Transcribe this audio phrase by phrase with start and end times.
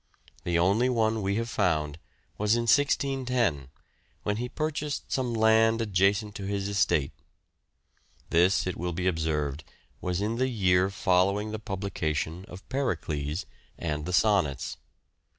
[0.45, 1.99] The only one we have found
[2.39, 3.67] was in 1610,
[4.23, 7.11] when he purchased some land adjacent to his estate.
[8.31, 9.63] This, it will be observed,
[10.01, 13.45] was in the year following the publication of" Pericles"
[13.77, 14.77] and the Sonnets.